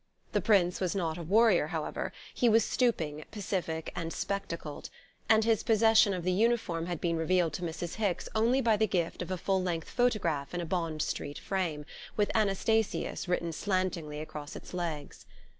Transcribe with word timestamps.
The 0.31 0.41
Prince 0.41 0.81
was 0.81 0.95
not 0.95 1.19
a 1.19 1.21
warrior, 1.21 1.67
however; 1.67 2.11
he 2.33 2.49
was 2.49 2.65
stooping, 2.65 3.23
pacific 3.29 3.91
and 3.95 4.11
spectacled, 4.11 4.89
and 5.29 5.43
his 5.45 5.61
possession 5.61 6.11
of 6.15 6.23
the 6.23 6.31
uniform 6.31 6.87
had 6.87 6.99
been 6.99 7.17
revealed 7.17 7.53
to 7.53 7.61
Mrs. 7.61 7.97
Hicks 7.97 8.27
only 8.33 8.61
by 8.61 8.77
the 8.77 8.87
gift 8.87 9.21
of 9.21 9.29
a 9.29 9.37
full 9.37 9.61
length 9.61 9.91
photograph 9.91 10.55
in 10.55 10.59
a 10.59 10.65
Bond 10.65 11.03
Street 11.03 11.37
frame, 11.37 11.85
with 12.17 12.35
Anastasius 12.35 13.27
written 13.27 13.51
slantingly 13.51 14.19
across 14.19 14.55
its 14.55 14.73
legs. 14.73 15.27